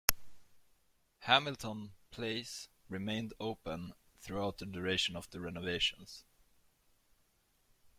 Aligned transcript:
Hamilton 1.19 1.91
Place 2.09 2.69
remained 2.89 3.35
open 3.39 3.93
throughout 4.19 4.57
the 4.57 4.65
duration 4.65 5.15
of 5.15 5.29
the 5.29 5.39
renovations. 5.39 6.23